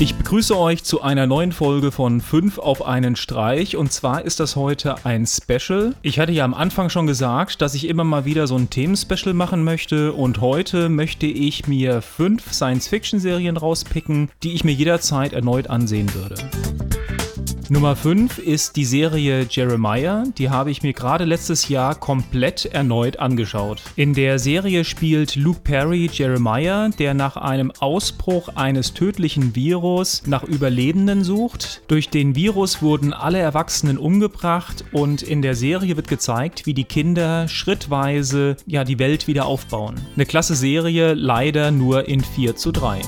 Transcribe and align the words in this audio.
Ich 0.00 0.14
begrüße 0.14 0.56
euch 0.56 0.84
zu 0.84 1.02
einer 1.02 1.26
neuen 1.26 1.50
Folge 1.50 1.90
von 1.90 2.20
5 2.20 2.58
auf 2.58 2.86
einen 2.86 3.16
Streich 3.16 3.76
und 3.76 3.92
zwar 3.92 4.24
ist 4.24 4.38
das 4.38 4.54
heute 4.54 5.04
ein 5.04 5.26
Special. 5.26 5.92
Ich 6.02 6.20
hatte 6.20 6.30
ja 6.30 6.44
am 6.44 6.54
Anfang 6.54 6.88
schon 6.88 7.08
gesagt, 7.08 7.60
dass 7.62 7.74
ich 7.74 7.88
immer 7.88 8.04
mal 8.04 8.24
wieder 8.24 8.46
so 8.46 8.54
ein 8.54 8.70
Themenspecial 8.70 9.34
machen 9.34 9.64
möchte 9.64 10.12
und 10.12 10.40
heute 10.40 10.88
möchte 10.88 11.26
ich 11.26 11.66
mir 11.66 12.00
fünf 12.00 12.52
Science-Fiction-Serien 12.52 13.56
rauspicken, 13.56 14.30
die 14.44 14.52
ich 14.52 14.62
mir 14.62 14.72
jederzeit 14.72 15.32
erneut 15.32 15.68
ansehen 15.68 16.14
würde. 16.14 16.36
Nummer 17.70 17.96
5 17.96 18.38
ist 18.38 18.76
die 18.76 18.86
Serie 18.86 19.46
Jeremiah. 19.48 20.24
Die 20.38 20.48
habe 20.48 20.70
ich 20.70 20.82
mir 20.82 20.94
gerade 20.94 21.26
letztes 21.26 21.68
Jahr 21.68 21.94
komplett 21.94 22.64
erneut 22.64 23.18
angeschaut. 23.18 23.82
In 23.94 24.14
der 24.14 24.38
Serie 24.38 24.84
spielt 24.84 25.36
Luke 25.36 25.60
Perry 25.64 26.08
Jeremiah, 26.10 26.88
der 26.88 27.12
nach 27.12 27.36
einem 27.36 27.70
Ausbruch 27.78 28.48
eines 28.54 28.94
tödlichen 28.94 29.54
Virus 29.54 30.22
nach 30.24 30.44
Überlebenden 30.44 31.24
sucht. 31.24 31.82
Durch 31.88 32.08
den 32.08 32.34
Virus 32.34 32.80
wurden 32.80 33.12
alle 33.12 33.38
Erwachsenen 33.38 33.98
umgebracht 33.98 34.86
und 34.92 35.20
in 35.20 35.42
der 35.42 35.54
Serie 35.54 35.96
wird 35.96 36.08
gezeigt, 36.08 36.64
wie 36.64 36.74
die 36.74 36.84
Kinder 36.84 37.48
schrittweise 37.48 38.56
ja 38.64 38.84
die 38.84 38.98
Welt 38.98 39.26
wieder 39.26 39.44
aufbauen. 39.44 40.00
Eine 40.14 40.24
klasse 40.24 40.54
Serie, 40.54 41.12
leider 41.12 41.70
nur 41.70 42.08
in 42.08 42.22
4 42.22 42.56
zu 42.56 42.72
3. 42.72 43.02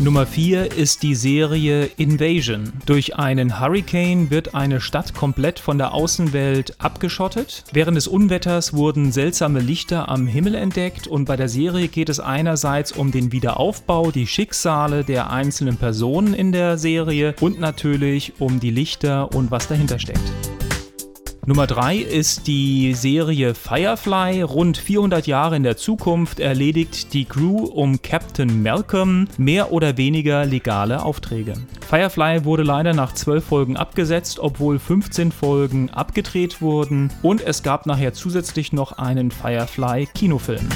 Nummer 0.00 0.26
4 0.26 0.72
ist 0.72 1.02
die 1.02 1.14
Serie 1.14 1.88
Invasion. 1.96 2.72
Durch 2.86 3.16
einen 3.16 3.60
Hurricane 3.60 4.30
wird 4.30 4.54
eine 4.54 4.80
Stadt 4.80 5.14
komplett 5.14 5.58
von 5.58 5.78
der 5.78 5.92
Außenwelt 5.94 6.80
abgeschottet. 6.80 7.64
Während 7.72 7.96
des 7.96 8.08
Unwetters 8.08 8.72
wurden 8.72 9.12
seltsame 9.12 9.60
Lichter 9.60 10.08
am 10.08 10.26
Himmel 10.26 10.54
entdeckt 10.54 11.06
und 11.06 11.26
bei 11.26 11.36
der 11.36 11.48
Serie 11.48 11.88
geht 11.88 12.08
es 12.08 12.20
einerseits 12.20 12.92
um 12.92 13.12
den 13.12 13.32
Wiederaufbau, 13.32 14.10
die 14.10 14.26
Schicksale 14.26 15.04
der 15.04 15.30
einzelnen 15.30 15.76
Personen 15.76 16.34
in 16.34 16.52
der 16.52 16.78
Serie 16.78 17.34
und 17.40 17.60
natürlich 17.60 18.34
um 18.40 18.60
die 18.60 18.70
Lichter 18.70 19.34
und 19.34 19.50
was 19.50 19.68
dahinter 19.68 19.98
steckt. 19.98 20.32
Nummer 21.44 21.66
3 21.66 21.96
ist 21.96 22.46
die 22.46 22.94
Serie 22.94 23.56
Firefly. 23.56 24.42
Rund 24.42 24.78
400 24.78 25.26
Jahre 25.26 25.56
in 25.56 25.64
der 25.64 25.76
Zukunft 25.76 26.38
erledigt 26.38 27.12
die 27.14 27.24
Crew 27.24 27.64
um 27.64 28.00
Captain 28.00 28.62
Malcolm 28.62 29.26
mehr 29.38 29.72
oder 29.72 29.96
weniger 29.96 30.44
legale 30.44 31.02
Aufträge. 31.04 31.54
Firefly 31.88 32.44
wurde 32.44 32.62
leider 32.62 32.94
nach 32.94 33.12
12 33.12 33.44
Folgen 33.44 33.76
abgesetzt, 33.76 34.38
obwohl 34.38 34.78
15 34.78 35.32
Folgen 35.32 35.90
abgedreht 35.90 36.62
wurden 36.62 37.10
und 37.22 37.40
es 37.40 37.64
gab 37.64 37.86
nachher 37.86 38.12
zusätzlich 38.12 38.72
noch 38.72 38.92
einen 38.92 39.32
Firefly 39.32 40.06
Kinofilm. 40.14 40.68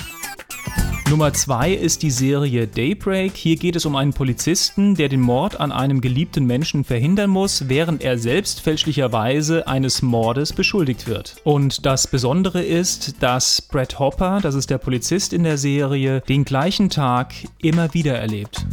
Nummer 1.08 1.32
2 1.32 1.72
ist 1.72 2.02
die 2.02 2.10
Serie 2.10 2.66
Daybreak. 2.66 3.36
Hier 3.36 3.54
geht 3.54 3.76
es 3.76 3.86
um 3.86 3.94
einen 3.94 4.12
Polizisten, 4.12 4.96
der 4.96 5.08
den 5.08 5.20
Mord 5.20 5.60
an 5.60 5.70
einem 5.70 6.00
geliebten 6.00 6.46
Menschen 6.46 6.82
verhindern 6.82 7.30
muss, 7.30 7.68
während 7.68 8.02
er 8.02 8.18
selbst 8.18 8.60
fälschlicherweise 8.60 9.68
eines 9.68 10.02
Mordes 10.02 10.52
beschuldigt 10.52 11.06
wird. 11.06 11.36
Und 11.44 11.86
das 11.86 12.08
Besondere 12.08 12.60
ist, 12.60 13.22
dass 13.22 13.62
Brad 13.62 14.00
Hopper, 14.00 14.40
das 14.42 14.56
ist 14.56 14.68
der 14.68 14.78
Polizist 14.78 15.32
in 15.32 15.44
der 15.44 15.58
Serie, 15.58 16.22
den 16.22 16.44
gleichen 16.44 16.90
Tag 16.90 17.34
immer 17.62 17.94
wieder 17.94 18.18
erlebt. 18.18 18.66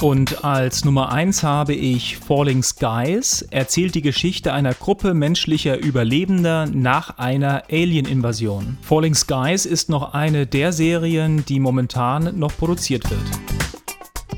Und 0.00 0.44
als 0.44 0.84
Nummer 0.84 1.10
1 1.10 1.42
habe 1.42 1.74
ich 1.74 2.18
Falling 2.18 2.62
Skies, 2.62 3.42
erzählt 3.50 3.96
die 3.96 4.02
Geschichte 4.02 4.52
einer 4.52 4.72
Gruppe 4.72 5.12
menschlicher 5.12 5.76
Überlebender 5.76 6.66
nach 6.66 7.18
einer 7.18 7.64
Alien-Invasion. 7.68 8.78
Falling 8.80 9.16
Skies 9.16 9.66
ist 9.66 9.88
noch 9.88 10.14
eine 10.14 10.46
der 10.46 10.72
Serien, 10.72 11.44
die 11.46 11.58
momentan 11.58 12.38
noch 12.38 12.56
produziert 12.56 13.10
wird. 13.10 13.20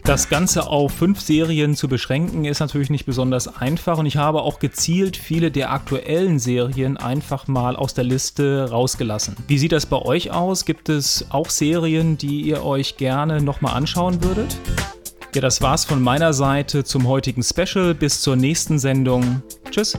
Das 0.05 0.31
Ganze 0.31 0.67
auf 0.67 0.93
fünf 0.93 1.21
Serien 1.21 1.77
zu 1.77 1.89
beschränken 1.89 2.47
ist 2.47 2.61
natürlich 2.61 2.89
nicht 2.89 3.05
besonders 3.05 3.47
einfach 3.47 3.99
und 3.99 4.07
ich 4.07 4.17
habe 4.17 4.41
auch 4.41 4.61
gezielt 4.61 5.19
viele 5.19 5.51
der 5.51 5.73
aktuellen 5.73 6.39
Serien 6.39 6.97
einfach 6.97 7.49
mal 7.49 7.77
aus 7.77 7.93
der 7.93 8.05
Liste 8.05 8.71
rausgelassen. 8.71 9.37
Wie 9.47 9.59
sieht 9.59 9.73
das 9.73 9.85
bei 9.85 9.99
euch 9.99 10.31
aus? 10.31 10.65
Gibt 10.65 10.89
es 10.89 11.27
auch 11.29 11.51
Serien, 11.51 12.17
die 12.17 12.41
ihr 12.41 12.65
euch 12.65 12.97
gerne 12.97 13.43
nochmal 13.43 13.75
anschauen 13.75 14.25
würdet? 14.25 14.57
Ja, 15.35 15.41
das 15.41 15.63
war's 15.63 15.85
von 15.85 16.03
meiner 16.03 16.33
Seite 16.33 16.83
zum 16.83 17.07
heutigen 17.07 17.43
Special. 17.43 17.95
Bis 17.95 18.21
zur 18.21 18.35
nächsten 18.35 18.79
Sendung. 18.81 19.43
Tschüss. 19.71 19.97